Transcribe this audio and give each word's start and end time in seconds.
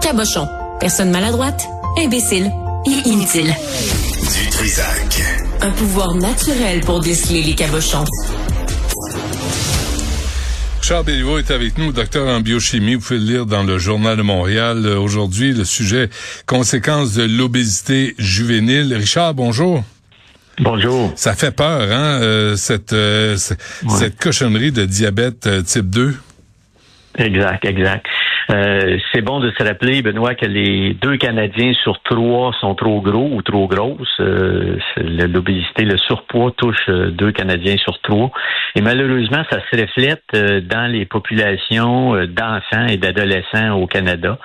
Cabochon. 0.00 0.48
Personne 0.78 1.10
maladroite, 1.10 1.66
imbécile 1.98 2.50
et 2.86 3.08
inutile. 3.08 3.52
Du 4.22 4.50
Trisac. 4.50 5.22
Un 5.60 5.70
pouvoir 5.70 6.14
naturel 6.14 6.80
pour 6.82 7.00
déceler 7.00 7.42
les 7.42 7.54
cabochons. 7.54 8.04
Charles 10.80 11.04
Béliveau 11.06 11.38
est 11.38 11.50
avec 11.50 11.78
nous, 11.78 11.90
docteur 11.92 12.28
en 12.28 12.40
biochimie. 12.40 12.94
Vous 12.94 13.00
pouvez 13.00 13.18
le 13.18 13.24
lire 13.24 13.46
dans 13.46 13.64
le 13.64 13.78
Journal 13.78 14.16
de 14.16 14.22
Montréal. 14.22 14.86
Euh, 14.86 15.00
Aujourd'hui, 15.00 15.52
le 15.52 15.64
sujet 15.64 16.08
conséquences 16.46 17.14
de 17.14 17.24
l'obésité 17.24 18.14
juvénile. 18.18 18.94
Richard, 18.94 19.34
bonjour. 19.34 19.82
Bonjour. 20.60 21.12
Ça 21.16 21.34
fait 21.34 21.50
peur, 21.54 21.90
hein, 21.90 22.20
euh, 22.22 22.56
cette, 22.56 22.92
euh, 22.92 23.36
cette 23.36 24.18
cochonnerie 24.18 24.72
de 24.72 24.86
diabète 24.86 25.46
euh, 25.46 25.62
type 25.62 25.90
2? 25.90 26.16
Exact, 27.18 27.64
exact. 27.64 28.06
Euh, 28.50 28.98
c'est 29.12 29.22
bon 29.22 29.40
de 29.40 29.50
se 29.50 29.64
rappeler, 29.64 30.02
Benoît, 30.02 30.34
que 30.34 30.46
les 30.46 30.94
deux 30.94 31.16
Canadiens 31.16 31.72
sur 31.82 32.00
trois 32.02 32.52
sont 32.60 32.74
trop 32.74 33.00
gros 33.00 33.28
ou 33.32 33.42
trop 33.42 33.66
grosses. 33.66 34.20
Euh, 34.20 34.78
L'obésité, 34.96 35.84
le 35.84 35.96
surpoids 35.98 36.52
touche 36.56 36.88
euh, 36.88 37.10
deux 37.10 37.32
Canadiens 37.32 37.76
sur 37.78 38.00
trois. 38.02 38.30
Et 38.74 38.80
malheureusement, 38.80 39.42
ça 39.50 39.58
se 39.70 39.80
reflète 39.80 40.22
euh, 40.34 40.60
dans 40.60 40.90
les 40.90 41.06
populations 41.06 42.14
d'enfants 42.26 42.86
et 42.88 42.96
d'adolescents 42.96 43.72
au 43.72 43.86
Canada. 43.86 44.38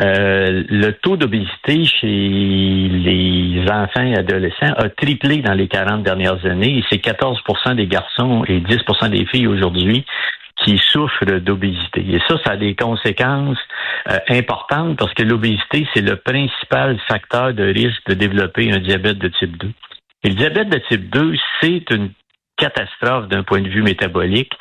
Euh, 0.00 0.62
le 0.68 0.92
taux 0.92 1.16
d'obésité 1.16 1.84
chez 1.84 2.06
les 2.06 3.64
enfants 3.68 4.04
et 4.04 4.16
adolescents 4.16 4.72
a 4.76 4.88
triplé 4.90 5.38
dans 5.38 5.54
les 5.54 5.66
40 5.66 6.04
dernières 6.04 6.46
années 6.46 6.84
c'est 6.88 7.02
14% 7.02 7.74
des 7.74 7.88
garçons 7.88 8.44
et 8.46 8.60
10% 8.60 9.10
des 9.10 9.26
filles 9.26 9.48
aujourd'hui 9.48 10.04
qui 10.64 10.78
souffrent 10.78 11.24
d'obésité. 11.24 12.04
Et 12.08 12.20
ça, 12.28 12.36
ça 12.44 12.52
a 12.52 12.56
des 12.56 12.74
conséquences 12.74 13.58
euh, 14.08 14.18
importantes 14.28 14.98
parce 14.98 15.14
que 15.14 15.22
l'obésité, 15.22 15.86
c'est 15.94 16.00
le 16.00 16.16
principal 16.16 16.98
facteur 17.08 17.54
de 17.54 17.64
risque 17.64 18.02
de 18.06 18.14
développer 18.14 18.72
un 18.72 18.78
diabète 18.78 19.18
de 19.18 19.28
type 19.28 19.56
2. 19.56 19.70
Et 20.24 20.28
le 20.30 20.34
diabète 20.34 20.68
de 20.68 20.78
type 20.88 21.10
2, 21.10 21.34
c'est 21.60 21.90
une 21.90 22.10
catastrophe 22.56 23.28
d'un 23.28 23.44
point 23.44 23.60
de 23.60 23.68
vue 23.68 23.82
métabolique. 23.82 24.52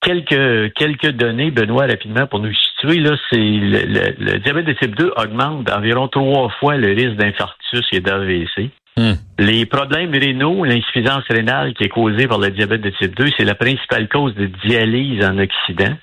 Quelques, 0.00 0.74
quelques 0.74 1.12
données, 1.12 1.52
Benoît, 1.52 1.86
rapidement, 1.86 2.26
pour 2.26 2.40
nous 2.40 2.52
situer, 2.52 2.98
là, 2.98 3.16
c'est 3.30 3.36
le, 3.36 4.14
le 4.18 4.38
diabète 4.40 4.66
de 4.66 4.72
type 4.72 4.96
2 4.96 5.12
augmente 5.16 5.64
d'environ 5.64 6.08
trois 6.08 6.48
fois 6.58 6.76
le 6.76 6.88
risque 6.88 7.14
d'infarctus 7.14 7.86
et 7.92 8.00
d'AVC. 8.00 8.70
Hmm. 8.96 9.14
Les 9.38 9.64
problèmes 9.64 10.12
rénaux, 10.12 10.64
l'insuffisance 10.64 11.24
rénale 11.30 11.72
qui 11.74 11.84
est 11.84 11.88
causée 11.88 12.26
par 12.26 12.38
le 12.38 12.50
diabète 12.50 12.82
de 12.82 12.90
type 12.90 13.16
2, 13.16 13.30
c'est 13.36 13.44
la 13.44 13.54
principale 13.54 14.08
cause 14.08 14.34
de 14.34 14.46
dialyse 14.66 15.24
en 15.24 15.38
Occident. 15.38 15.96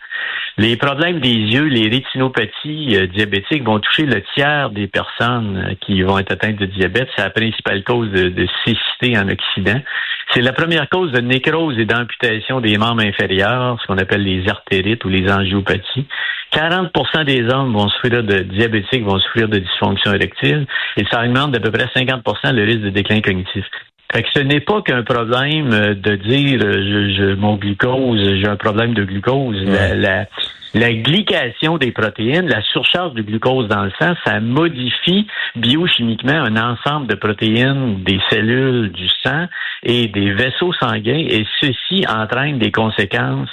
Les 0.60 0.76
problèmes 0.76 1.22
des 1.22 1.30
yeux, 1.30 1.68
les 1.68 1.88
rétinopathies 1.88 2.98
euh, 2.98 3.08
diabétiques 3.08 3.64
vont 3.64 3.80
toucher 3.80 4.06
le 4.06 4.22
tiers 4.34 4.72
des 4.72 4.88
personnes 4.88 5.56
euh, 5.56 5.74
qui 5.80 6.02
vont 6.02 6.20
être 6.20 6.34
atteintes 6.34 6.58
de 6.58 6.66
diabète. 6.66 7.08
C'est 7.16 7.24
la 7.24 7.30
principale 7.30 7.82
cause 7.86 8.12
de, 8.12 8.28
de 8.28 8.46
cécité 8.66 9.18
en 9.18 9.30
Occident. 9.30 9.80
C'est 10.34 10.42
la 10.42 10.52
première 10.52 10.90
cause 10.90 11.14
de 11.14 11.22
nécrose 11.22 11.80
et 11.80 11.86
d'amputation 11.86 12.60
des 12.60 12.78
membres 12.78 13.06
inférieurs, 13.06 13.80
ce 13.82 13.88
qu'on 13.88 13.98
appelle 14.00 14.22
les 14.22 14.50
artérites 14.50 15.06
ou 15.06 15.08
les 15.08 15.32
angiopathies. 15.32 16.08
40% 16.52 17.24
des 17.24 17.48
hommes 17.48 17.72
vont 17.72 17.88
souffrir 17.88 18.22
de 18.22 18.40
diabétiques, 18.40 19.06
vont 19.06 19.18
souffrir 19.20 19.48
de 19.48 19.60
dysfonction 19.60 20.14
érectile 20.14 20.68
et 20.98 21.06
ça 21.10 21.24
augmente 21.24 21.52
d'à 21.52 21.62
peu 21.62 21.72
près 21.72 21.86
50% 21.86 22.54
le 22.54 22.64
risque 22.66 22.82
de 22.82 22.90
déclin 22.90 23.22
cognitif. 23.22 23.64
Fait 24.12 24.24
que 24.24 24.30
ce 24.34 24.40
n'est 24.40 24.60
pas 24.60 24.82
qu'un 24.82 25.04
problème 25.04 25.72
euh, 25.72 25.94
de 25.94 26.16
dire 26.16 26.60
je, 26.62 27.14
je, 27.16 27.36
mon 27.36 27.58
glucose, 27.58 28.20
j'ai 28.20 28.48
un 28.48 28.56
problème 28.56 28.96
de 28.96 29.04
glucose. 29.04 29.56
La, 29.64 30.26
la, 30.74 30.94
glycation 30.94 31.78
des 31.78 31.92
protéines, 31.92 32.48
la 32.48 32.64
surcharge 32.64 33.14
de 33.14 33.22
glucose 33.22 33.68
dans 33.68 33.84
le 33.84 33.92
sang, 34.00 34.14
ça 34.26 34.40
modifie 34.40 35.28
biochimiquement 35.56 36.32
un 36.32 36.58
ensemble 36.58 37.06
de 37.06 37.16
protéines 37.16 38.04
des 38.04 38.20
cellules 38.32 38.92
du 38.92 39.08
sang 39.24 39.46
et 39.84 40.08
des 40.08 40.32
vaisseaux 40.32 40.74
sanguins 40.74 41.26
et 41.30 41.46
ceci 41.62 42.04
entraîne 42.08 42.58
des 42.58 42.72
conséquences 42.72 43.50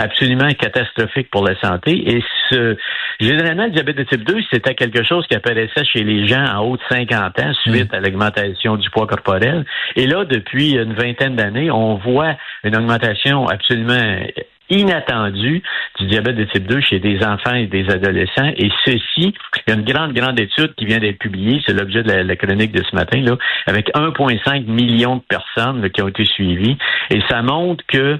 absolument 0.00 0.50
catastrophiques 0.52 1.30
pour 1.30 1.46
la 1.46 1.58
santé. 1.60 1.92
Et 2.16 2.24
ce, 2.48 2.76
généralement, 3.20 3.64
le 3.64 3.70
diabète 3.70 3.96
de 3.96 4.04
type 4.04 4.24
2, 4.24 4.38
c'était 4.50 4.74
quelque 4.74 5.04
chose 5.04 5.26
qui 5.26 5.36
apparaissait 5.36 5.84
chez 5.84 6.02
les 6.02 6.26
gens 6.26 6.44
en 6.44 6.64
haut 6.64 6.76
de 6.76 6.82
50 6.90 7.38
ans 7.38 7.52
suite 7.62 7.92
mm. 7.92 7.94
à 7.94 8.00
l'augmentation 8.00 8.76
du 8.76 8.88
poids 8.90 9.06
corporel. 9.06 9.64
Et 9.96 10.06
là, 10.06 10.24
depuis 10.24 10.72
une 10.72 10.94
vingtaine 10.94 11.36
d'années, 11.36 11.70
on 11.70 11.96
voit 11.96 12.36
une 12.64 12.76
augmentation 12.76 13.46
absolument 13.46 14.24
inattendue 14.70 15.62
du 15.98 16.06
diabète 16.06 16.36
de 16.36 16.44
type 16.44 16.66
2 16.66 16.80
chez 16.80 17.00
des 17.00 17.22
enfants 17.24 17.54
et 17.54 17.66
des 17.66 17.90
adolescents. 17.90 18.50
Et 18.56 18.70
ceci, 18.84 19.34
il 19.66 19.68
y 19.68 19.70
a 19.72 19.74
une 19.74 19.84
grande, 19.84 20.14
grande 20.14 20.38
étude 20.38 20.74
qui 20.76 20.86
vient 20.86 20.98
d'être 20.98 21.18
publiée, 21.18 21.60
c'est 21.66 21.74
l'objet 21.74 22.02
de 22.02 22.10
la, 22.10 22.36
chronique 22.36 22.72
de 22.72 22.82
ce 22.88 22.94
matin, 22.94 23.20
là, 23.20 23.36
avec 23.66 23.90
1,5 23.94 24.64
million 24.66 25.16
de 25.16 25.22
personnes 25.22 25.90
qui 25.90 26.02
ont 26.02 26.08
été 26.08 26.24
suivies. 26.24 26.78
Et 27.10 27.20
ça 27.28 27.42
montre 27.42 27.84
que 27.86 28.18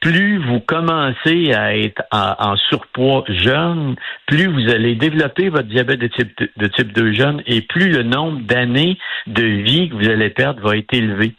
plus 0.00 0.38
vous 0.38 0.60
commencez 0.60 1.52
à 1.52 1.76
être 1.76 2.02
en, 2.12 2.56
surpoids 2.68 3.24
jeune, 3.28 3.96
plus 4.26 4.46
vous 4.46 4.70
allez 4.70 4.94
développer 4.94 5.48
votre 5.48 5.68
diabète 5.68 6.00
de 6.00 6.06
type, 6.06 6.40
de 6.56 6.66
type 6.68 6.92
2 6.92 7.12
jeune 7.12 7.42
et 7.46 7.62
plus 7.62 7.90
le 7.90 8.02
nombre 8.02 8.40
d'années 8.40 8.98
de 9.26 9.42
vie 9.42 9.88
que 9.88 9.94
vous 9.94 10.08
allez 10.08 10.30
perdre 10.30 10.62
va 10.62 10.76
être 10.76 10.92
élevé. 10.92 11.34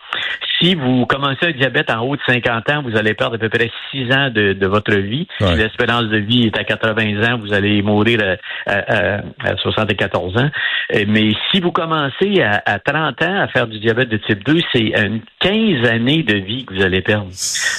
Si 0.60 0.76
vous 0.76 1.06
commencez 1.06 1.48
un 1.48 1.52
diabète 1.52 1.90
en 1.90 2.02
haut 2.02 2.16
de 2.16 2.22
50 2.28 2.70
ans, 2.70 2.82
vous 2.84 2.98
allez 2.98 3.14
perdre 3.14 3.36
à 3.36 3.38
peu 3.38 3.50
près 3.50 3.72
6 3.92 4.12
ans 4.12 4.30
de, 4.30 4.66
votre 4.66 4.96
vie. 4.96 5.28
Si 5.40 5.56
l'espérance 5.56 6.06
de 6.06 6.18
vie 6.18 6.48
est 6.48 6.58
à 6.58 6.64
80 6.64 7.24
ans, 7.24 7.40
vous 7.40 7.54
allez 7.54 7.82
mourir 7.82 8.38
à, 8.66 9.56
74 9.62 10.38
ans. 10.38 10.50
Mais 11.08 11.32
si 11.52 11.60
vous 11.60 11.72
commencez 11.72 12.42
à, 12.42 12.62
à, 12.66 12.80
30 12.80 13.22
ans 13.22 13.42
à 13.42 13.48
faire 13.48 13.68
du 13.68 13.80
diabète 13.80 14.10
de 14.10 14.18
type 14.18 14.44
2, 14.44 14.60
c'est 14.74 14.92
une 15.00 15.22
15 15.40 15.90
années 15.90 16.24
de 16.24 16.36
vie 16.36 16.66
que 16.66 16.74
vous 16.74 16.82
allez 16.82 17.02
perdre. 17.02 17.30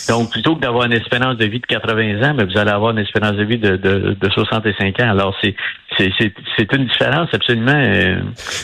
Donc, 0.08 0.30
plutôt 0.30 0.56
que 0.56 0.60
d'avoir 0.60 0.86
une 0.86 0.94
espérance 0.94 1.36
de 1.36 1.44
vie 1.44 1.60
de 1.60 1.66
80 1.66 2.22
ans, 2.22 2.34
mais 2.34 2.44
vous 2.44 2.56
allez 2.56 2.70
avoir 2.70 2.92
une 2.92 2.98
espérance 2.98 3.36
de 3.36 3.44
vie 3.44 3.58
de, 3.58 3.76
de, 3.76 4.16
de 4.18 4.30
65 4.30 5.00
ans. 5.00 5.10
Alors, 5.10 5.36
c'est 5.42 5.54
c'est 5.98 6.72
une 6.72 6.86
différence 6.86 7.28
absolument. 7.32 7.72
Euh, 7.74 8.20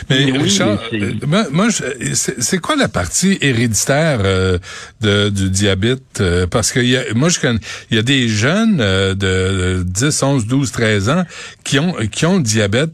mais 0.09 0.31
Richard, 0.37 0.79
euh, 0.93 1.13
moi, 1.51 1.67
c'est 1.69 2.59
quoi 2.59 2.75
la 2.75 2.87
partie 2.87 3.37
héréditaire 3.41 4.06
euh, 4.07 4.57
de, 5.01 5.29
du 5.29 5.49
diabète 5.49 6.23
Parce 6.49 6.71
que 6.71 6.79
y 6.79 6.97
a, 6.97 7.03
moi, 7.13 7.29
je 7.29 7.39
connais, 7.39 7.59
il 7.91 7.97
y 7.97 7.99
a 7.99 8.03
des 8.03 8.27
jeunes 8.27 8.77
de 8.77 9.83
10, 9.85 10.23
11, 10.23 10.45
12, 10.47 10.71
13 10.71 11.09
ans 11.09 11.23
qui 11.63 11.79
ont 11.79 11.93
qui 12.11 12.25
ont 12.25 12.37
le 12.37 12.43
diabète, 12.43 12.91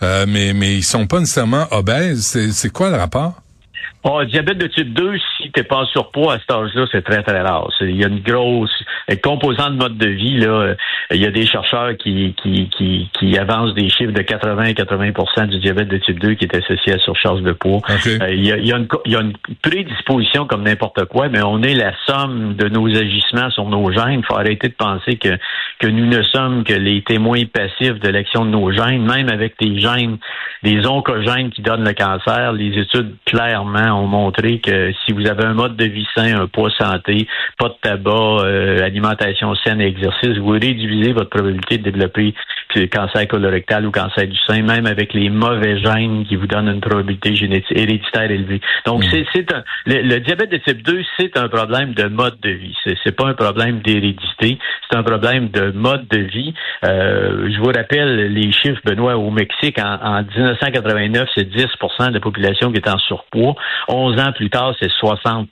mais 0.00 0.52
mais 0.52 0.76
ils 0.76 0.84
sont 0.84 1.06
pas 1.06 1.20
nécessairement 1.20 1.66
obèses. 1.70 2.38
C'est 2.52 2.70
quoi 2.70 2.90
le 2.90 2.96
rapport? 2.96 3.42
Oh, 4.04 4.24
diabète 4.24 4.58
de 4.58 4.68
type 4.68 4.94
2, 4.94 5.18
si 5.36 5.50
t'es 5.50 5.64
pas 5.64 5.78
en 5.78 5.86
surpoids 5.86 6.34
à 6.34 6.38
cet 6.38 6.50
âge-là, 6.52 6.86
c'est 6.92 7.02
très, 7.02 7.22
très 7.22 7.40
rare. 7.40 7.68
Il 7.80 7.96
y 7.96 8.04
a 8.04 8.08
une 8.08 8.20
grosse 8.20 8.70
composante 9.24 9.72
de 9.72 9.78
mode 9.78 9.98
de 9.98 10.06
vie. 10.06 10.38
Là, 10.38 10.74
il 11.10 11.20
y 11.20 11.26
a 11.26 11.32
des 11.32 11.46
chercheurs 11.46 11.96
qui, 11.96 12.34
qui, 12.40 12.68
qui, 12.68 13.10
qui 13.18 13.36
avancent 13.36 13.74
des 13.74 13.88
chiffres 13.88 14.12
de 14.12 14.22
80-80% 14.22 15.48
du 15.48 15.58
diabète 15.58 15.88
de 15.88 15.96
type 15.96 16.20
2 16.20 16.34
qui 16.34 16.44
est 16.44 16.54
associé 16.54 16.92
à 16.92 16.98
surcharge 16.98 17.42
de 17.42 17.52
poids. 17.52 17.80
Euh, 18.06 18.32
il, 18.32 18.46
y 18.46 18.52
a, 18.52 18.56
il, 18.58 18.66
y 18.68 18.72
a 18.72 18.76
une, 18.76 18.86
il, 19.04 19.12
y 19.12 19.16
a, 19.16 19.20
une, 19.20 19.32
prédisposition 19.62 20.46
comme 20.46 20.62
n'importe 20.62 21.04
quoi, 21.06 21.28
mais 21.28 21.42
on 21.42 21.62
est 21.62 21.74
la 21.74 21.92
somme 22.06 22.54
de 22.54 22.68
nos 22.68 22.86
agissements 22.88 23.50
sur 23.50 23.68
nos 23.68 23.90
gènes. 23.90 24.20
Il 24.20 24.24
faut 24.24 24.36
arrêter 24.36 24.68
de 24.68 24.74
penser 24.74 25.16
que 25.16 25.36
que 25.78 25.86
nous 25.86 26.06
ne 26.06 26.22
sommes 26.22 26.64
que 26.64 26.72
les 26.72 27.02
témoins 27.02 27.44
passifs 27.44 28.00
de 28.00 28.08
l'action 28.08 28.44
de 28.44 28.50
nos 28.50 28.72
gènes, 28.72 29.04
même 29.04 29.28
avec 29.28 29.54
des 29.60 29.78
gènes, 29.78 30.18
des 30.62 30.86
oncogènes 30.86 31.50
qui 31.50 31.62
donnent 31.62 31.84
le 31.84 31.92
cancer. 31.92 32.52
Les 32.52 32.76
études 32.78 33.14
clairement 33.24 33.97
ont 33.98 34.06
montré 34.06 34.60
que 34.60 34.92
si 35.04 35.12
vous 35.12 35.26
avez 35.26 35.44
un 35.44 35.54
mode 35.54 35.76
de 35.76 35.84
vie 35.84 36.06
sain, 36.16 36.40
un 36.40 36.46
poids 36.46 36.70
santé, 36.78 37.26
pas 37.58 37.68
de 37.68 37.74
tabac, 37.82 38.12
euh, 38.12 38.84
alimentation 38.84 39.54
saine 39.56 39.80
et 39.80 39.86
exercice, 39.86 40.36
vous 40.38 40.50
réduisez 40.50 41.12
votre 41.12 41.30
probabilité 41.30 41.78
de 41.78 41.84
développer 41.84 42.34
cancer 42.92 43.26
colorectal 43.26 43.86
ou 43.86 43.90
cancer 43.90 44.26
du 44.26 44.36
sein, 44.46 44.62
même 44.62 44.86
avec 44.86 45.14
les 45.14 45.30
mauvais 45.30 45.78
gènes 45.80 46.24
qui 46.26 46.36
vous 46.36 46.46
donnent 46.46 46.68
une 46.68 46.80
probabilité 46.80 47.34
génétique 47.34 47.76
héréditaire 47.76 48.30
élevée. 48.30 48.60
Donc, 48.86 49.04
hmm. 49.04 49.24
c'est 49.32 49.52
un 49.52 49.62
le, 49.86 50.18
diabète 50.18 50.50
de 50.50 50.58
type 50.58 50.82
2, 50.82 51.02
c'est 51.18 51.36
un 51.36 51.48
problème 51.48 51.94
de 51.94 52.04
mode 52.04 52.38
de 52.40 52.50
vie. 52.50 52.74
C'est, 52.84 52.96
c'est 53.04 53.16
pas 53.16 53.28
un 53.28 53.34
problème 53.34 53.80
d'hérédité, 53.80 54.58
c'est 54.90 54.96
un 54.96 55.02
problème 55.02 55.48
de 55.48 55.70
mode 55.72 56.06
de 56.08 56.18
vie. 56.18 56.54
Euh, 56.84 57.50
je 57.50 57.58
vous 57.58 57.72
rappelle 57.74 58.32
les 58.32 58.52
chiffres, 58.52 58.80
Benoît, 58.84 59.16
au 59.16 59.30
Mexique, 59.30 59.78
en, 59.78 60.22
1989, 60.22 61.28
c'est 61.34 61.48
10% 61.48 62.08
de 62.08 62.14
la 62.14 62.20
population 62.20 62.72
qui 62.72 62.78
est 62.78 62.88
en 62.88 62.98
surpoids. 62.98 63.54
11 63.88 64.18
ans 64.20 64.32
plus 64.32 64.50
tard, 64.50 64.74
c'est 64.80 64.90
60% 64.90 65.46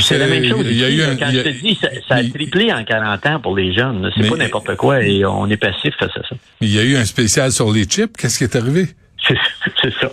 c'est 0.00 0.18
la 0.18 0.26
même 0.26 0.44
chose. 0.44 0.66
Y 0.70 0.84
a 0.84 0.90
eu 0.90 1.02
un, 1.02 1.16
quand 1.16 1.30
je 1.30 1.40
te 1.40 1.48
dis, 1.48 1.78
ça, 2.08 2.16
a 2.16 2.24
triplé 2.24 2.72
en 2.72 2.84
40 2.84 3.26
ans 3.26 3.40
pour 3.40 3.56
les 3.56 3.72
jeunes. 3.72 4.10
C'est 4.16 4.28
pas 4.28 4.36
n'importe 4.36 4.76
quoi 4.76 5.02
et 5.02 5.24
on 5.24 5.48
est 5.48 5.56
passif 5.56 5.94
face 5.98 6.16
à 6.16 6.22
ça. 6.28 6.36
Il 6.60 6.74
y 6.74 6.78
a 6.78 6.82
eu 6.82 6.96
un 6.96 7.04
spécial 7.04 7.52
sur 7.52 7.72
les 7.72 7.84
chips. 7.84 8.16
Qu'est-ce 8.16 8.38
qui 8.38 8.44
est 8.44 8.56
arrivé? 8.56 8.86
C'est 9.82 9.92
ça. 9.94 10.08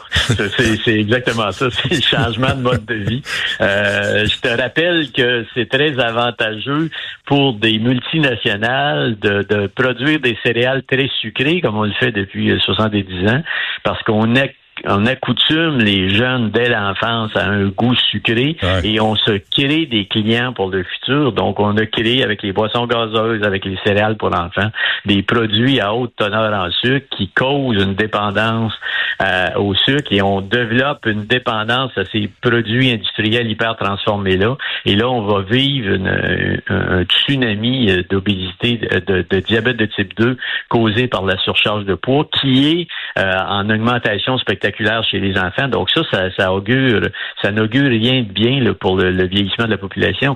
C'est 0.83 0.99
exactement 0.99 1.51
ça. 1.51 1.67
C'est 1.71 1.93
le 1.93 2.01
changement 2.01 2.53
de 2.53 2.61
mode 2.61 2.85
de 2.85 2.95
vie. 2.95 3.21
Euh, 3.61 4.25
je 4.25 4.39
te 4.41 4.47
rappelle 4.49 5.11
que 5.11 5.45
c'est 5.53 5.69
très 5.69 5.97
avantageux 5.99 6.89
pour 7.25 7.53
des 7.53 7.79
multinationales 7.79 9.17
de, 9.19 9.43
de, 9.43 9.67
produire 9.67 10.19
des 10.19 10.37
céréales 10.43 10.83
très 10.83 11.07
sucrées, 11.21 11.61
comme 11.61 11.77
on 11.77 11.83
le 11.83 11.93
fait 11.93 12.11
depuis 12.11 12.59
70 12.59 13.29
ans, 13.29 13.43
parce 13.83 14.01
qu'on 14.03 14.35
est 14.35 14.55
on 14.87 15.05
accoutume 15.05 15.79
les 15.79 16.09
jeunes 16.09 16.51
dès 16.51 16.69
l'enfance 16.69 17.35
à 17.35 17.45
un 17.45 17.67
goût 17.67 17.95
sucré 17.95 18.57
et 18.83 18.99
on 18.99 19.15
se 19.15 19.31
crée 19.51 19.85
des 19.85 20.05
clients 20.05 20.53
pour 20.53 20.69
le 20.69 20.83
futur. 20.83 21.31
Donc, 21.31 21.59
on 21.59 21.75
a 21.77 21.85
créé 21.85 22.23
avec 22.23 22.43
les 22.43 22.51
boissons 22.51 22.85
gazeuses, 22.85 23.43
avec 23.43 23.65
les 23.65 23.77
céréales 23.85 24.17
pour 24.17 24.29
l'enfant, 24.29 24.69
des 25.05 25.23
produits 25.23 25.79
à 25.79 25.93
haute 25.93 26.13
teneur 26.15 26.53
en 26.53 26.69
sucre 26.71 27.07
qui 27.15 27.29
causent 27.29 27.81
une 27.81 27.95
dépendance 27.95 28.73
euh, 29.21 29.47
au 29.55 29.73
sucre 29.75 30.11
et 30.11 30.21
on 30.21 30.41
développe 30.41 31.05
une 31.05 31.25
dépendance 31.25 31.91
à 31.97 32.05
ces 32.05 32.29
produits 32.41 32.91
industriels 32.91 33.49
hyper 33.49 33.75
transformés-là. 33.77 34.57
Et 34.85 34.95
là, 34.95 35.09
on 35.09 35.21
va 35.21 35.41
vivre 35.41 35.93
une, 35.93 36.59
un 36.69 37.03
tsunami 37.03 38.05
d'obésité, 38.09 38.77
de, 38.77 39.25
de, 39.29 39.39
diabète 39.39 39.77
de 39.77 39.85
type 39.85 40.15
2 40.17 40.37
causé 40.69 41.07
par 41.07 41.23
la 41.23 41.37
surcharge 41.37 41.85
de 41.85 41.95
poids 41.95 42.27
qui 42.41 42.67
est 42.67 42.87
euh, 43.17 43.33
en 43.47 43.69
augmentation 43.69 44.37
spectaculaire 44.37 44.74
chez 45.09 45.19
les 45.19 45.37
enfants. 45.37 45.67
Donc 45.67 45.89
ça, 45.89 46.01
ça, 46.37 46.53
augure, 46.53 47.01
ça 47.41 47.51
n'augure 47.51 47.89
rien 47.89 48.21
de 48.23 48.31
bien 48.31 48.59
là, 48.59 48.73
pour 48.73 48.97
le, 48.97 49.27
vieillissement 49.27 49.65
de 49.65 49.71
la 49.71 49.77
population. 49.77 50.35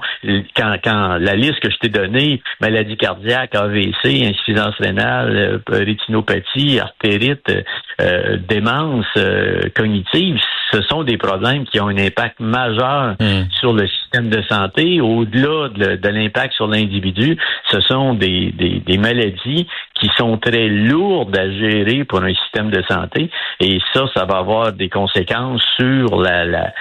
Quand, 0.55 0.75
quand 0.83 1.17
la 1.19 1.35
liste 1.35 1.59
que 1.59 1.69
je 1.69 1.77
t'ai 1.77 1.89
donnée, 1.89 2.41
maladie 2.59 2.97
cardiaque, 2.97 3.55
AVC, 3.55 4.23
insuffisance 4.23 4.75
rénale, 4.79 5.35
euh, 5.35 5.59
rétinopathie, 5.67 6.79
artérite, 6.79 7.51
euh, 7.99 8.37
démence 8.47 9.05
euh, 9.17 9.61
cognitive, 9.75 10.37
ce 10.71 10.81
sont 10.83 11.03
des 11.03 11.17
problèmes 11.17 11.65
qui 11.65 11.79
ont 11.79 11.87
un 11.87 11.97
impact 11.97 12.39
majeur 12.39 13.15
hmm. 13.19 13.49
sur 13.59 13.73
le 13.73 13.87
système 13.87 14.29
de 14.29 14.41
santé. 14.43 15.01
Au-delà 15.01 15.69
de, 15.69 16.09
l'impact 16.09 16.53
sur 16.53 16.67
l'individu, 16.67 17.37
ce 17.71 17.81
sont 17.81 18.13
des, 18.13 18.51
des, 18.51 18.97
maladies 18.97 19.67
qui 19.95 20.09
sont 20.17 20.37
très 20.37 20.67
lourdes 20.67 21.35
à 21.35 21.49
gérer 21.51 22.03
pour 22.03 22.21
un 22.21 22.33
système 22.33 22.69
de 22.69 22.81
santé. 22.87 23.29
Et 23.59 23.79
ça, 23.93 24.05
ça 24.13 24.25
va 24.25 24.37
avoir 24.37 24.73
des 24.73 24.89
conséquences 24.89 25.63
sur 25.77 26.21
la, 26.21 26.45
la, 26.45 26.71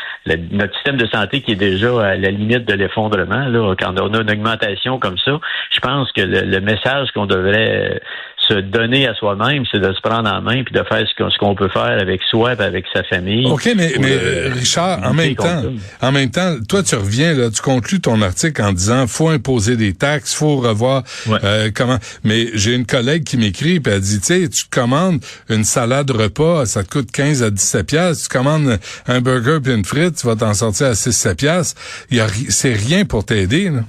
notre 0.50 0.75
système 0.75 0.97
de 0.97 1.06
santé 1.06 1.41
qui 1.41 1.53
est 1.53 1.56
déjà 1.56 2.00
à 2.00 2.17
la 2.17 2.31
limite 2.31 2.67
de 2.67 2.75
l'effondrement. 2.75 3.49
Là, 3.49 3.75
quand 3.79 3.99
on 4.00 4.14
a 4.14 4.21
une 4.21 4.31
augmentation 4.31 4.99
comme 4.99 5.19
ça, 5.19 5.41
je 5.71 5.81
pense 5.81 6.12
que 6.12 6.23
le 6.23 6.61
message 6.61 7.11
qu'on 7.12 7.26
devrait 7.26 8.00
se 8.49 8.55
donner 8.55 9.06
à 9.06 9.15
soi-même, 9.15 9.65
c'est 9.71 9.81
de 9.81 9.93
se 9.93 10.00
prendre 10.00 10.29
en 10.31 10.41
main 10.41 10.62
puis 10.65 10.75
de 10.75 10.83
faire 10.83 11.05
ce 11.06 11.39
qu'on 11.39 11.55
peut 11.55 11.69
faire 11.69 11.99
avec 12.00 12.23
soi 12.23 12.55
et 12.55 12.62
avec 12.62 12.87
sa 12.93 13.03
famille. 13.05 13.47
OK, 13.47 13.69
mais, 13.77 13.93
mais 14.00 14.49
Richard, 14.49 15.00
en 15.05 15.15
même 15.15 15.35
temps, 15.35 15.62
en 16.00 16.12
même 16.12 16.31
temps, 16.31 16.56
toi 16.69 16.83
tu 16.83 16.95
reviens 16.95 17.35
là, 17.35 17.50
tu 17.50 17.62
conclus 17.62 18.00
ton 18.00 18.23
article 18.23 18.62
en 18.62 18.73
disant 18.73 19.06
faut 19.06 19.29
imposer 19.29 19.77
des 19.77 19.93
taxes, 19.95 20.35
faut 20.35 20.56
revoir 20.56 21.03
euh, 21.29 21.71
comment. 21.75 21.99
Mais 22.25 22.49
j'ai 22.55 22.75
une 22.75 22.87
collègue 22.87 23.25
qui 23.25 23.37
m'écrit 23.37 23.81
puis 23.81 23.93
elle 23.93 24.00
dit 24.00 24.21
tu 24.21 24.27
sais, 24.27 24.49
tu 24.49 24.65
commandes 24.71 25.21
une 25.49 25.65
salade 25.65 26.11
repas, 26.11 26.67
ça 26.67 26.83
te 26.83 26.91
coûte 26.91 27.11
15 27.12 27.43
à 27.43 27.50
17 27.50 27.87
pièces, 27.87 28.23
tu 28.25 28.29
commandes 28.29 28.79
un 29.06 29.21
burger 29.21 29.59
puis 29.62 29.75
une 29.75 29.85
frite, 29.85 30.17
tu 30.17 30.27
vas 30.27 30.37
t'en 30.37 30.55
sortir 30.55 30.89
à 30.89 30.95
6 30.95 31.12
7 31.12 31.39
pièces. 31.39 31.75
Il 32.11 32.17
y 32.17 32.21
a 32.21 32.27
c'est 32.49 32.75
rien 32.75 33.05
pour 33.05 33.25
t'aider 33.25 33.71
là. 33.71 33.81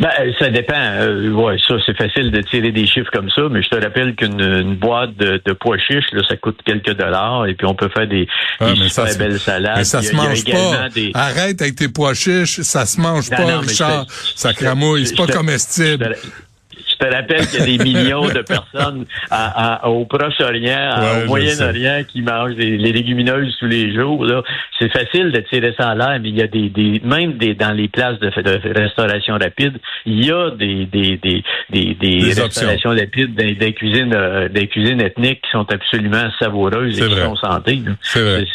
Ben, 0.00 0.10
ça 0.38 0.50
dépend. 0.50 0.74
Euh, 0.76 1.30
ouais, 1.30 1.56
ça, 1.66 1.74
c'est 1.86 1.96
facile 1.96 2.30
de 2.30 2.40
tirer 2.42 2.72
des 2.72 2.86
chiffres 2.86 3.10
comme 3.12 3.30
ça, 3.30 3.42
mais 3.50 3.62
je 3.62 3.68
te 3.68 3.82
rappelle 3.82 4.14
qu'une 4.14 4.74
boîte 4.74 5.16
de, 5.16 5.40
de, 5.44 5.52
pois 5.52 5.78
chiches, 5.78 6.10
là, 6.12 6.22
ça 6.28 6.36
coûte 6.36 6.58
quelques 6.64 6.96
dollars 6.96 7.46
et 7.46 7.54
puis 7.54 7.66
on 7.66 7.74
peut 7.74 7.88
faire 7.88 8.08
des, 8.08 8.26
ah, 8.60 8.74
super 8.74 9.16
belles 9.18 9.38
salades. 9.38 9.78
Mais 9.78 9.84
ça 9.84 10.02
se 10.02 10.14
mange 10.14 10.44
pas. 10.44 10.88
Arrête 11.14 11.60
avec 11.62 11.76
tes 11.76 11.88
pois 11.88 12.14
chiches, 12.14 12.60
ça 12.60 12.86
se 12.86 13.00
mange 13.00 13.30
pas, 13.30 13.58
Richard. 13.58 14.06
Ça 14.34 14.52
cramouille, 14.52 15.06
c'est 15.06 15.16
pas 15.16 15.26
comestible 15.26 16.16
je 17.00 17.06
te 17.06 17.14
rappelle 17.14 17.46
qu'il 17.46 17.60
y 17.60 17.62
a 17.62 17.66
des 17.66 17.84
millions 17.84 18.28
de 18.28 18.42
personnes 18.42 19.04
au 19.84 20.04
Proche-Orient, 20.04 20.90
au 21.22 21.26
Moyen-Orient 21.26 22.02
qui 22.06 22.22
mangent 22.22 22.56
des, 22.56 22.76
les 22.76 22.92
légumineuses 22.92 23.56
tous 23.58 23.66
les 23.66 23.94
jours. 23.94 24.24
Là. 24.24 24.42
C'est 24.78 24.92
facile 24.92 25.32
de 25.32 25.40
tirer 25.40 25.74
ça 25.78 25.90
en 25.90 25.94
l'air, 25.94 26.18
mais 26.20 26.28
il 26.28 26.36
y 26.36 26.42
a 26.42 26.46
des, 26.46 26.68
des 26.68 27.00
même 27.04 27.34
des, 27.34 27.54
dans 27.54 27.72
les 27.72 27.88
places 27.88 28.18
de, 28.18 28.30
restauration 28.78 29.34
rapide, 29.34 29.78
il 30.06 30.24
y 30.24 30.30
a 30.30 30.50
des, 30.50 30.86
des, 30.86 31.16
des, 31.16 31.44
des, 31.70 31.94
des 31.94 32.32
restaurations 32.40 32.90
rapides, 32.90 33.34
des, 33.34 33.72
cuisines, 33.72 34.14
euh, 34.14 34.48
des 34.48 34.66
cuisines 34.68 35.00
ethniques 35.00 35.42
qui 35.42 35.50
sont 35.50 35.66
absolument 35.70 36.30
savoureuses 36.38 37.00
et 37.00 37.08
qui 37.08 37.16
sont 37.16 37.36
santé. 37.36 37.80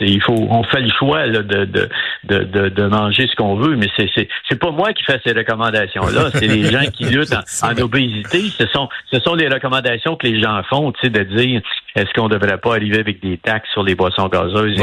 il 0.01 0.21
faut, 0.21 0.47
on 0.49 0.63
fait 0.63 0.81
le 0.81 0.91
choix 0.97 1.25
là, 1.25 1.41
de, 1.41 1.65
de, 1.65 1.89
de, 2.25 2.69
de, 2.69 2.87
manger 2.87 3.27
ce 3.27 3.35
qu'on 3.35 3.55
veut, 3.55 3.75
mais 3.75 3.87
c'est, 3.95 4.09
c'est, 4.15 4.27
c'est 4.47 4.59
pas 4.59 4.71
moi 4.71 4.93
qui 4.93 5.03
fais 5.03 5.19
ces 5.25 5.33
recommandations-là, 5.33 6.29
c'est 6.33 6.47
les 6.47 6.63
gens 6.71 6.89
qui 6.91 7.05
luttent 7.09 7.33
en, 7.33 7.69
en 7.69 7.77
obésité 7.81 8.28
ce 8.31 8.67
sont, 8.67 8.89
ce 9.11 9.19
sont 9.19 9.35
les 9.35 9.47
recommandations 9.47 10.15
que 10.15 10.27
les 10.27 10.41
gens 10.41 10.61
font, 10.69 10.91
tu 10.91 11.01
sais, 11.01 11.09
de 11.09 11.23
dire 11.23 11.61
est-ce 11.95 12.13
qu'on 12.13 12.29
devrait 12.29 12.57
pas 12.57 12.75
arriver 12.75 12.99
avec 12.99 13.21
des 13.21 13.37
taxes 13.37 13.69
sur 13.73 13.83
les 13.83 13.95
boissons 13.95 14.27
gazeuses? 14.27 14.75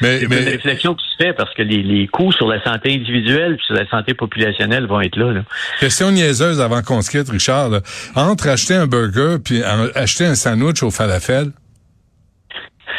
c'est 0.00 0.22
une 0.22 0.32
réflexion 0.32 0.94
qui 0.94 1.04
se 1.10 1.24
fait 1.24 1.32
parce 1.32 1.52
que 1.54 1.62
les, 1.62 2.06
coûts 2.08 2.32
sur 2.32 2.48
la 2.48 2.62
santé 2.62 2.94
individuelle 2.94 3.54
et 3.58 3.62
sur 3.64 3.74
la 3.74 3.88
santé 3.88 4.14
populationnelle 4.14 4.86
vont 4.86 5.00
être 5.00 5.16
là. 5.16 5.42
Question 5.80 6.10
niaiseuse 6.10 6.60
avant 6.60 6.82
qu'on 6.82 7.02
se 7.02 7.10
quitte, 7.10 7.28
Richard. 7.28 7.70
Entre 8.14 8.48
acheter 8.48 8.74
un 8.74 8.86
burger 8.86 9.36
puis 9.44 9.62
acheter 9.94 10.26
un 10.26 10.34
sandwich 10.34 10.82
au 10.82 10.90
falafel, 10.90 11.52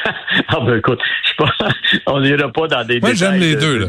ah 0.50 0.60
ben 0.66 0.78
écoute, 0.78 1.00
je 1.24 1.30
sais 1.30 1.36
pas, 1.38 1.68
on 2.14 2.22
n'ira 2.22 2.52
pas 2.52 2.68
dans 2.68 2.86
des 2.86 3.00
Moi, 3.00 3.14
j'aime 3.14 3.36
les 3.36 3.56
deux, 3.56 3.80
là. 3.80 3.88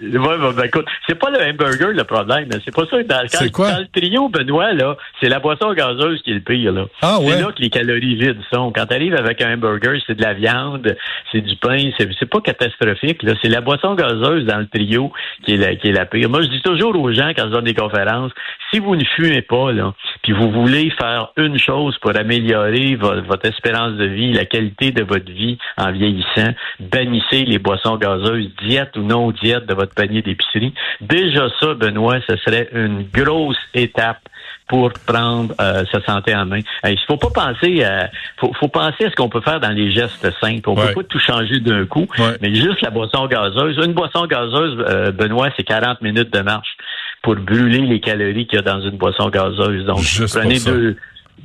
Ouais, 0.00 0.52
ben, 0.54 0.64
écoute, 0.64 0.86
c'est 1.08 1.14
pas 1.14 1.30
le 1.30 1.38
hamburger 1.38 1.92
le 1.92 2.04
problème. 2.04 2.48
C'est 2.64 2.74
pas 2.74 2.84
ça. 2.90 3.02
Dans, 3.02 3.26
quand, 3.32 3.52
quoi? 3.52 3.72
dans 3.72 3.78
le 3.80 3.86
trio, 3.88 4.28
Benoît, 4.28 4.72
là, 4.72 4.96
c'est 5.20 5.28
la 5.28 5.38
boisson 5.38 5.72
gazeuse 5.72 6.20
qui 6.22 6.32
est 6.32 6.34
le 6.34 6.40
pire, 6.40 6.72
là. 6.72 6.86
Ah, 7.00 7.18
ouais. 7.18 7.32
C'est 7.32 7.40
là 7.40 7.52
que 7.52 7.62
les 7.62 7.70
calories 7.70 8.16
vides 8.16 8.40
sont. 8.52 8.72
Quand 8.72 8.86
tu 8.86 8.94
arrives 8.94 9.14
avec 9.14 9.40
un 9.40 9.54
hamburger, 9.54 9.98
c'est 10.06 10.14
de 10.14 10.22
la 10.22 10.34
viande, 10.34 10.96
c'est 11.32 11.40
du 11.40 11.56
pain, 11.56 11.90
c'est 11.98 12.26
pas 12.28 12.40
catastrophique, 12.40 13.22
là. 13.22 13.32
C'est 13.40 13.48
la 13.48 13.60
boisson 13.60 13.94
gazeuse 13.94 14.44
dans 14.44 14.58
le 14.58 14.66
trio 14.66 15.12
qui 15.44 15.54
est 15.54 15.56
la, 15.56 15.76
qui 15.76 15.88
est 15.88 15.92
la 15.92 16.04
pire. 16.04 16.28
Moi, 16.28 16.42
je 16.42 16.48
dis 16.48 16.62
toujours 16.62 16.94
aux 16.98 17.12
gens 17.12 17.30
quand 17.34 17.44
je 17.44 17.52
donne 17.52 17.64
des 17.64 17.74
conférences, 17.74 18.32
si 18.70 18.80
vous 18.80 18.96
ne 18.96 19.04
fumez 19.04 19.42
pas, 19.42 19.72
là, 19.72 19.94
puis 20.22 20.32
vous 20.32 20.50
voulez 20.50 20.90
faire 20.90 21.32
une 21.36 21.58
chose 21.58 21.96
pour 21.98 22.16
améliorer 22.16 22.96
votre, 22.96 23.22
votre 23.22 23.46
espérance 23.46 23.92
de 23.92 24.04
vie, 24.04 24.32
la 24.32 24.44
qualité 24.44 24.90
de 24.90 25.02
votre 25.02 25.30
vie 25.30 25.56
en 25.78 25.92
vieillissant, 25.92 26.52
bannissez 26.80 27.44
les 27.44 27.58
boissons 27.58 27.96
gazeuses, 27.96 28.50
diète 28.62 28.96
ou 28.96 29.02
non 29.02 29.30
diète 29.30 29.66
de 29.66 29.74
votre 29.74 29.85
panier 29.94 30.22
d'épicerie. 30.22 30.74
Déjà 31.00 31.48
ça, 31.60 31.74
Benoît, 31.74 32.18
ce 32.28 32.36
serait 32.36 32.68
une 32.72 33.04
grosse 33.12 33.56
étape 33.74 34.20
pour 34.68 34.92
prendre 35.06 35.54
euh, 35.60 35.84
sa 35.92 36.02
santé 36.02 36.34
en 36.34 36.44
main. 36.44 36.60
Il 36.84 36.98
faut 37.06 37.16
pas 37.16 37.30
penser 37.30 37.84
à, 37.84 38.10
faut, 38.36 38.52
faut 38.58 38.68
penser 38.68 39.04
à 39.04 39.10
ce 39.10 39.14
qu'on 39.14 39.28
peut 39.28 39.40
faire 39.40 39.60
dans 39.60 39.70
les 39.70 39.92
gestes 39.92 40.28
simples. 40.40 40.68
On 40.68 40.74
peut 40.74 40.92
pas 40.92 41.02
tout 41.04 41.20
changer 41.20 41.60
d'un 41.60 41.86
coup, 41.86 42.06
mais 42.40 42.54
juste 42.54 42.80
la 42.82 42.90
boisson 42.90 43.26
gazeuse. 43.26 43.76
Une 43.84 43.92
boisson 43.92 44.26
gazeuse, 44.26 44.84
euh, 44.88 45.12
Benoît, 45.12 45.50
c'est 45.56 45.62
40 45.62 46.02
minutes 46.02 46.32
de 46.32 46.40
marche 46.40 46.76
pour 47.22 47.36
brûler 47.36 47.80
les 47.80 48.00
calories 48.00 48.46
qu'il 48.46 48.56
y 48.56 48.58
a 48.58 48.62
dans 48.62 48.80
une 48.80 48.96
boisson 48.96 49.28
gazeuse. 49.28 49.84
Donc, 49.86 50.00
prenez 50.32 50.58
deux, 50.58 50.96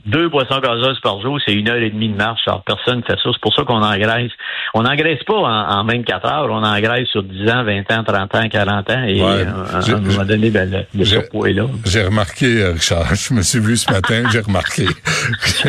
deux 0.06 0.30
boissons 0.30 0.60
gazeuses 0.60 1.00
par 1.02 1.22
jour, 1.22 1.40
c'est 1.46 1.54
une 1.54 1.70
heure 1.70 1.82
et 1.82 1.90
demie 1.90 2.10
de 2.10 2.16
marche. 2.16 2.42
Alors, 2.48 2.64
personne 2.64 2.98
ne 2.98 3.04
fait 3.04 3.20
ça. 3.22 3.30
C'est 3.32 3.42
pour 3.42 3.54
ça 3.54 3.64
qu'on 3.64 3.84
engraisse. 3.84 4.32
On 4.74 4.84
n'engraisse 4.84 5.24
pas 5.24 5.36
en, 5.36 5.80
en, 5.80 5.86
24 5.86 6.26
heures. 6.26 6.48
On 6.50 6.64
engraisse 6.64 7.08
sur 7.10 7.24
10 7.24 7.50
ans, 7.50 7.64
20 7.64 7.92
ans, 7.92 8.04
30 8.04 8.36
ans, 8.36 8.50
40 8.50 8.90
ans. 8.90 9.04
Et 9.04 9.22
euh, 9.22 9.46
à 9.72 9.78
un 9.78 10.00
moment 10.00 10.26
donné, 10.26 10.50
ben, 10.50 10.86
le, 10.94 11.06
surpoids 11.06 11.50
est 11.50 11.54
là. 11.54 11.66
J'ai 11.86 12.04
remarqué, 12.04 12.62
euh, 12.62 12.74
Richard. 12.74 13.14
Je 13.16 13.34
me 13.34 13.42
suis 13.42 13.60
vu 13.60 13.78
ce 13.78 13.92
matin, 13.92 14.24
j'ai 14.32 14.40
remarqué. 14.40 14.86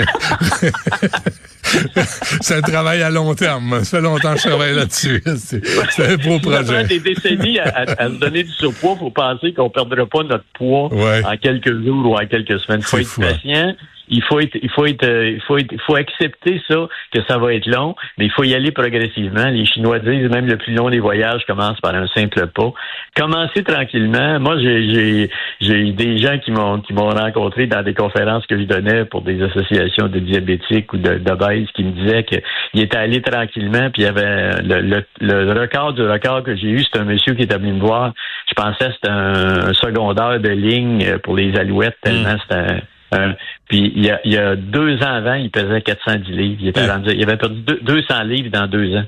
c'est 2.41 2.57
un 2.57 2.63
travail 2.63 3.03
à 3.03 3.11
long 3.11 3.35
terme. 3.35 3.85
Ça 3.85 3.99
fait 3.99 4.03
longtemps 4.03 4.35
que 4.35 4.41
je 4.41 4.49
travaille 4.49 4.75
là-dessus. 4.75 5.23
C'est 5.37 6.13
un 6.13 6.17
beau 6.17 6.39
projet. 6.39 6.65
Ça 6.65 6.85
des 6.85 7.01
décennies 7.01 7.59
à, 7.59 8.09
se 8.09 8.19
donner 8.19 8.43
du 8.43 8.51
surpoids 8.53 8.97
pour 8.97 9.13
penser 9.13 9.53
qu'on 9.53 9.65
ne 9.65 9.69
perdra 9.69 10.07
pas 10.07 10.23
notre 10.25 10.45
poids 10.55 10.91
en 10.93 11.37
quelques 11.37 11.73
jours 11.85 12.13
ou 12.13 12.17
en 12.17 12.27
quelques 12.27 12.59
semaines. 12.61 12.81
Il 12.81 12.87
faut 12.87 12.99
être 12.99 13.21
patient 13.21 13.75
il 14.13 14.23
faut 14.23 14.41
être, 14.41 14.57
il 14.63 14.71
faut 14.71 14.85
être, 14.85 15.05
euh, 15.05 15.31
il 15.31 15.41
faut 15.41 15.57
être, 15.57 15.73
il 15.73 15.81
faut 15.81 15.97
accepter 15.97 16.63
ça 16.69 16.87
que 17.13 17.21
ça 17.27 17.39
va 17.39 17.55
être 17.55 17.67
long, 17.67 17.97
mais 18.19 18.27
il 18.27 18.31
faut 18.31 18.45
y 18.45 18.55
aller 18.55 18.71
progressivement. 18.71 19.47
Les 19.47 19.65
Chinois 19.65 19.99
disent 19.99 20.29
même 20.29 20.47
le 20.47 20.59
plus 20.59 20.75
long 20.75 20.91
des 20.91 21.01
voyages 21.01 21.45
commence 21.47 21.81
par 21.81 21.95
un 21.95 22.07
simple 22.09 22.47
pas. 22.49 22.73
Commencez 23.17 23.65
tranquillement. 23.65 24.39
Moi, 24.39 24.59
j'ai, 24.61 25.31
j'ai, 25.61 25.93
des 25.93 26.19
gens 26.19 26.39
qui 26.39 26.53
m'ont, 26.53 26.81
qui 26.81 26.93
m'ont 26.93 27.09
rencontré 27.09 27.67
dans 27.67 27.83
des 27.83 27.95
conférences 27.95 28.47
que 28.47 28.59
je 28.59 28.65
donnais 28.65 29.07
pour 29.07 29.23
des 29.23 29.43
associations 29.43 30.09
de 30.09 30.19
diabétiques 30.19 30.93
ou 30.93 30.99
de 30.99 31.15
d'obèses 31.15 31.69
qui 31.75 31.85
me 31.85 31.93
disaient 31.93 32.25
qu'ils 32.25 32.83
étaient 32.83 32.97
allés 32.97 33.23
tranquillement, 33.23 33.91
puis 33.91 34.03
il 34.03 34.05
y 34.05 34.09
avait 34.09 34.63
le, 34.63 35.05
le, 35.21 35.61
record 35.61 35.93
du 35.95 36.03
record 36.03 36.43
que 36.43 36.55
j'ai 36.57 36.69
eu, 36.69 36.85
c'est 36.85 36.99
un 36.99 37.05
monsieur 37.05 37.35
qui 37.35 37.43
est 37.43 37.53
venu 37.53 37.73
me 37.73 37.81
voir. 37.81 38.13
Je 38.49 38.55
pensais 38.55 38.87
que 38.87 38.93
c'était 38.95 39.09
un, 39.09 39.73
secondaire 39.75 40.41
de 40.41 40.51
ligne 40.51 41.19
pour 41.23 41.37
les 41.37 41.57
alouettes 41.57 41.97
tellement 42.03 42.35
hmm. 42.35 42.39
c'était 42.49 42.83
euh, 43.15 43.33
puis 43.69 43.93
il 43.95 44.05
y, 44.05 44.11
a, 44.11 44.21
il 44.25 44.33
y, 44.33 44.39
a, 44.39 44.57
deux 44.57 44.97
ans 45.03 45.15
avant, 45.15 45.35
il 45.35 45.51
pesait 45.51 45.83
410 45.83 46.31
livres. 46.31 46.59
Il, 46.61 46.69
était 46.69 46.87
rendu, 46.87 47.11
il 47.15 47.23
avait 47.23 47.37
perdu 47.37 47.63
200 47.83 48.23
livres 48.25 48.51
dans 48.51 48.67
deux 48.67 48.97
ans. 48.97 49.05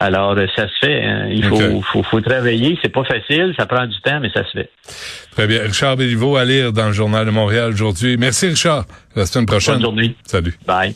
Alors, 0.00 0.32
euh, 0.38 0.46
ça 0.54 0.68
se 0.68 0.74
fait. 0.80 1.04
Hein. 1.04 1.28
Il 1.30 1.44
faut, 1.44 1.82
faut, 1.82 2.02
faut, 2.04 2.20
travailler. 2.20 2.78
C'est 2.82 2.88
pas 2.88 3.02
facile. 3.04 3.52
Ça 3.58 3.66
prend 3.66 3.86
du 3.86 4.00
temps, 4.00 4.20
mais 4.20 4.30
ça 4.30 4.44
se 4.44 4.50
fait. 4.50 4.70
Très 5.32 5.46
bien. 5.46 5.62
Richard 5.62 5.96
Béliveau 5.96 6.36
à 6.36 6.44
lire 6.44 6.72
dans 6.72 6.86
le 6.86 6.92
Journal 6.92 7.26
de 7.26 7.30
Montréal 7.30 7.72
aujourd'hui. 7.72 8.16
Merci, 8.16 8.48
Richard. 8.48 8.86
À 9.16 9.20
la 9.20 9.26
semaine 9.26 9.46
prochaine. 9.46 9.74
Bonne 9.74 9.82
journée. 9.82 10.14
Salut. 10.24 10.56
Bye. 10.66 10.94